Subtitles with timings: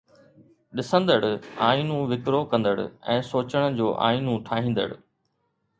[0.79, 1.19] ڏسندڙ
[1.67, 2.75] آئينو وڪرو ڪندڙ
[3.19, 4.91] ۽ سوچڻ جو آئينو ٺاهيندڙ